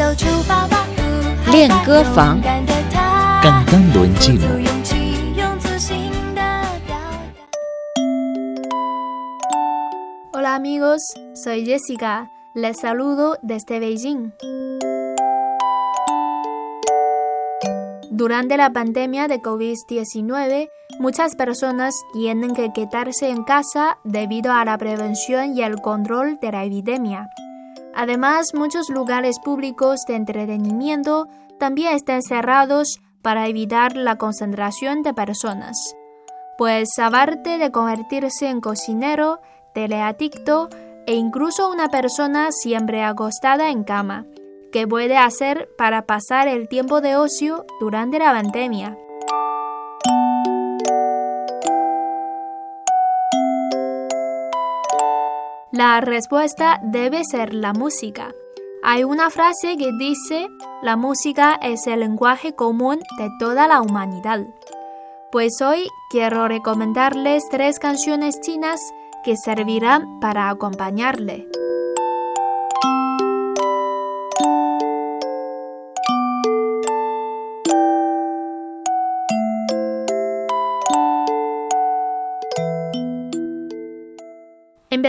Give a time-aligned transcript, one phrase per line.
[0.00, 0.86] 就出发吧。
[1.52, 4.58] 练歌房勇敢的他刚刚轮寂鼓足寞。
[4.60, 6.42] 勇气，用自信的
[6.86, 7.18] 表达。
[10.32, 11.02] Hola amigos,
[11.34, 12.26] soy Jessica.
[12.54, 14.32] Les saludo desde Beijing.
[18.10, 20.68] Durante la pandemia de COVID-19,
[20.98, 26.50] muchas personas tienen que quedarse en casa debido a la prevención y el control de
[26.50, 27.28] la epidemia.
[27.93, 31.27] Además, muchos lugares públicos de entretenimiento
[31.59, 35.95] también están cerrados para evitar la concentración de personas.
[36.57, 39.39] Pues aparte de convertirse en cocinero,
[39.73, 40.69] teleadicto
[41.05, 44.25] e incluso una persona siempre acostada en cama,
[44.71, 48.97] ¿qué puede hacer para pasar el tiempo de ocio durante la pandemia?
[55.71, 58.33] La respuesta debe ser la música.
[58.83, 60.49] Hay una frase que dice,
[60.83, 64.41] la música es el lenguaje común de toda la humanidad.
[65.31, 68.81] Pues hoy quiero recomendarles tres canciones chinas
[69.23, 71.47] que servirán para acompañarle.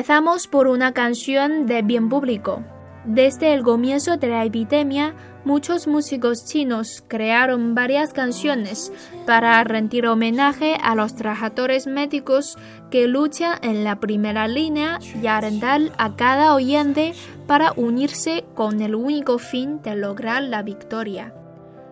[0.00, 2.64] Empezamos por una canción de bien público.
[3.04, 8.90] Desde el comienzo de la epidemia, muchos músicos chinos crearon varias canciones
[9.26, 12.56] para rendir homenaje a los trabajadores médicos
[12.90, 17.12] que luchan en la primera línea y arrendar a cada oyente
[17.46, 21.34] para unirse con el único fin de lograr la victoria.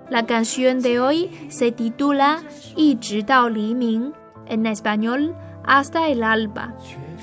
[0.08, 2.40] La canción de hoy se titula
[2.74, 4.14] Yi Dao Li Ming,
[4.46, 6.74] en español, Hasta el alba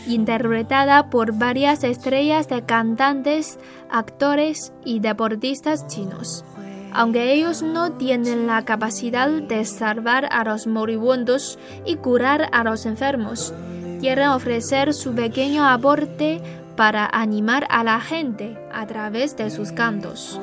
[0.08, 6.44] interpretada por varias estrellas de cantantes, actores y deportistas chinos.
[6.94, 12.86] Aunque ellos no tienen la capacidad de salvar a los moribundos y curar a los
[12.86, 13.54] enfermos,
[14.00, 16.42] quieren ofrecer su pequeño aporte
[16.78, 20.40] para animar a la gente a través de sus cantos.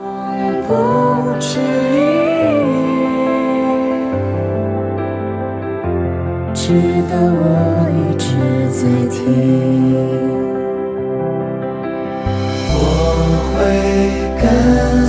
[6.63, 6.79] 不止值
[7.09, 8.25] 得我一直
[8.71, 9.21] 在听。
[12.79, 12.79] 我
[13.51, 13.53] 会
[14.41, 14.45] 跟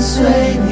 [0.01, 0.17] 随
[0.65, 0.71] 你，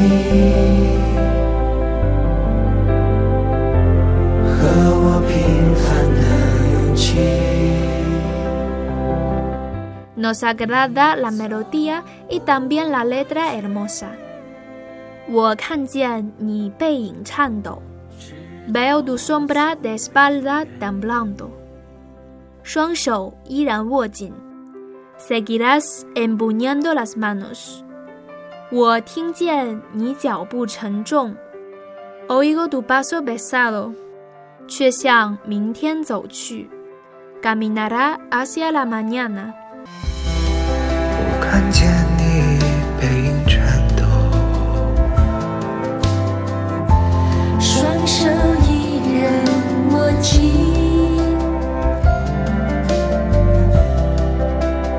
[4.47, 4.57] 和
[4.97, 5.31] 我平
[5.75, 6.19] 凡的
[6.73, 7.05] 勇气。
[10.17, 14.07] Nos agrada la melodía y también la letra hermosa.
[15.29, 17.81] 我看见你背影颤抖
[18.70, 21.50] ，Veo tu sombra de espalda temblando，
[22.62, 24.32] 双手依然握紧，
[25.18, 27.82] Seguirás empuñando las manos。
[28.70, 31.34] 我听见你脚步沉重，
[32.28, 33.94] Oigo tu paso pesado，
[34.66, 36.68] 却向明天走去，
[37.40, 39.52] Caminará hacia la mañana。
[41.28, 42.09] 我看见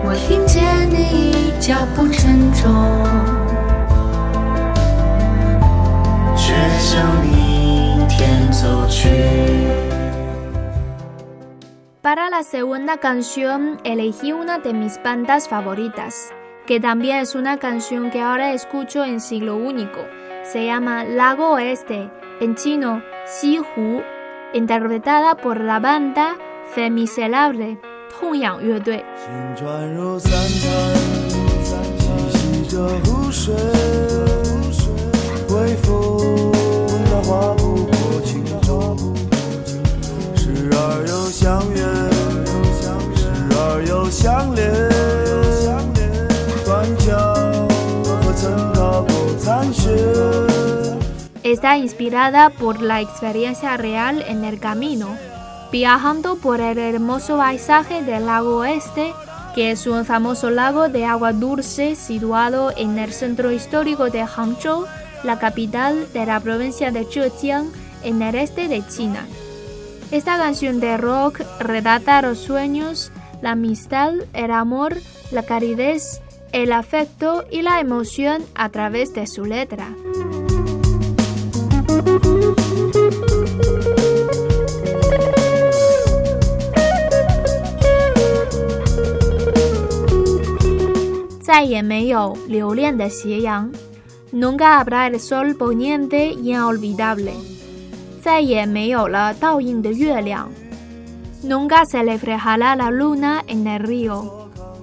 [0.03, 2.63] 我听见你脚步沉重，
[6.35, 9.09] 却向明天走去。
[12.01, 16.31] Para la segunda canción elegí una de mis bandas favoritas,
[16.65, 19.99] que también es una canción que ahora escucho en siglo único.
[20.43, 23.01] Se llama Lago Oeste, en chino
[23.75, 24.01] Hu,
[24.54, 26.36] interpretada por la banda
[26.74, 27.76] Femicelabre,
[28.10, 29.04] 痛仰乐队。
[29.16, 30.62] 行船入三潭，
[32.30, 33.54] 细细着湖水，
[35.48, 36.52] 微风
[37.06, 38.96] 它划不过轻舟，
[40.34, 40.76] 时而
[41.06, 41.80] 又相约，
[43.14, 43.20] 时
[43.50, 44.70] 而又相恋，
[51.62, 55.16] Está inspirada por la experiencia real en el camino,
[55.70, 59.14] viajando por el hermoso paisaje del lago Oeste,
[59.54, 64.86] que es un famoso lago de agua dulce situado en el centro histórico de Hangzhou,
[65.22, 67.70] la capital de la provincia de Zhejiang,
[68.02, 69.24] en el este de China.
[70.10, 74.96] Esta canción de rock relata los sueños, la amistad, el amor,
[75.30, 76.00] la caridad,
[76.50, 79.94] el afecto y la emoción a través de su letra.
[91.51, 93.71] 再也没有留恋的斜阳，
[94.33, 97.31] Nunca habrá el sol poniente inolvidable.
[98.21, 100.49] 再也没有了倒映的月亮。
[101.43, 104.25] Nunca se reflejará la luna en el río.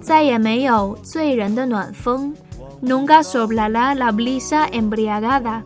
[0.01, 2.35] 再也没有醉人的暖风。
[2.83, 5.63] Nunca soplará la brisa embriagada.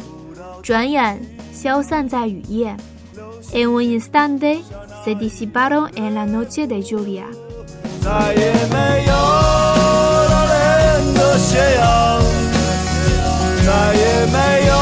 [0.62, 1.20] 转眼
[1.52, 2.76] 消散在雨夜。
[3.52, 4.58] En un instante
[5.04, 7.25] se disiparon en la noche de lluvia.
[8.02, 9.41] 再也没有那脸
[11.33, 12.21] 的斜阳，
[13.65, 14.38] 再也没
[14.68, 14.74] 有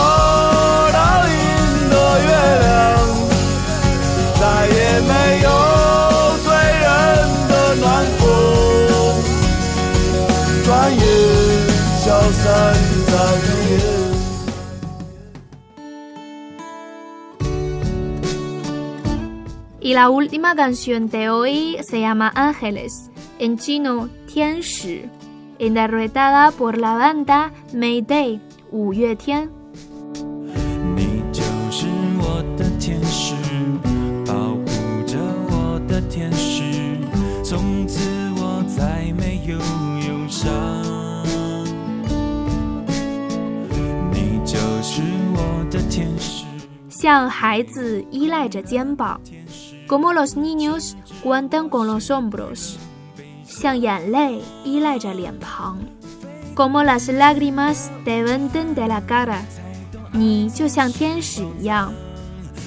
[0.92, 1.34] 那阴
[1.90, 1.96] 的
[2.26, 2.28] 月
[2.60, 2.70] 亮，
[4.38, 5.14] 再也没
[5.44, 5.48] 有
[6.44, 6.84] 醉人
[7.48, 7.88] 的暖
[8.20, 8.22] 风，
[10.66, 11.00] 转眼
[12.04, 12.44] 消散
[13.08, 13.14] 在
[13.48, 13.80] 雨夜。
[19.80, 23.10] Y la última canción de hoy se llama Ángeles,
[23.40, 25.08] en chino 天使,
[25.61, 28.41] interpretada por la banda Mayday
[28.71, 29.49] 五月天。
[30.95, 31.87] 你就是
[32.19, 33.35] 我的天使，
[34.27, 35.19] 保护着
[35.51, 36.63] 我的天使，
[37.43, 38.01] 从此
[38.37, 40.51] 我再没有忧伤。
[44.11, 45.03] 你就是
[45.35, 46.45] 我的天使。
[46.89, 49.21] 像孩子依赖着肩膀，
[49.87, 52.77] como los niños cuentan con los hombros；
[53.61, 55.79] 像眼泪依赖着脸庞，
[56.55, 59.39] como las lágrimas dependen de la cara。
[60.13, 61.93] 你就像天使一样，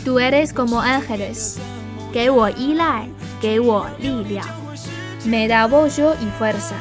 [0.06, 1.58] tú eres como ángeles，
[2.14, 3.08] 给我依赖，
[3.42, 4.46] 给我力量，
[5.26, 6.76] me da apoyo y fuerza。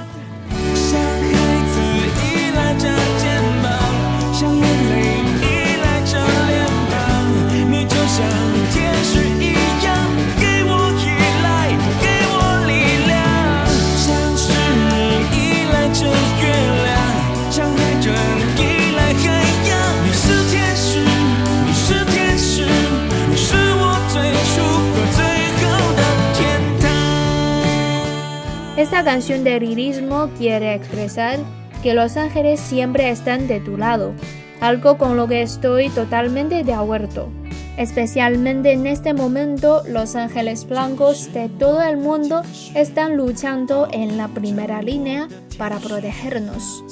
[28.84, 31.40] Esta canción de lirismo quiere expresar
[31.82, 34.12] que los ángeles siempre están de tu lado,
[34.60, 37.30] algo con lo que estoy totalmente de acuerdo.
[37.78, 42.42] Especialmente en este momento, los ángeles blancos de todo el mundo
[42.76, 46.84] están luchando en la primera línea para protegernos.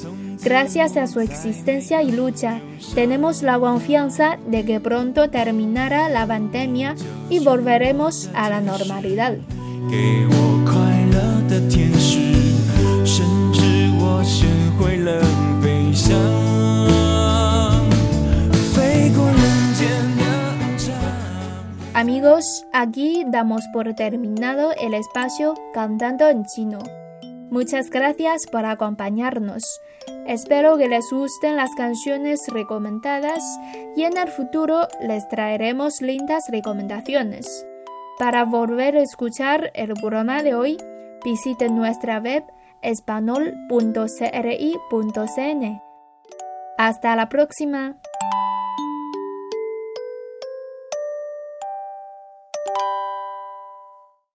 [0.46, 2.62] Gracias a su existencia y lucha,
[2.96, 6.96] tenemos la confianza de que pronto terminará la pandemia
[7.30, 9.34] y volveremos a la normalidad.
[22.02, 26.80] Amigos, aquí damos por terminado el espacio Cantando en Chino.
[27.52, 29.62] Muchas gracias por acompañarnos.
[30.26, 33.44] Espero que les gusten las canciones recomendadas
[33.96, 37.68] y en el futuro les traeremos lindas recomendaciones.
[38.18, 40.78] Para volver a escuchar el programa de hoy,
[41.24, 42.44] visiten nuestra web
[42.82, 45.82] espanol.cri.cn.
[46.80, 47.98] Hasta la próxima.